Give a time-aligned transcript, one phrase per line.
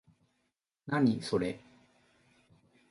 [0.87, 1.59] 何、それ？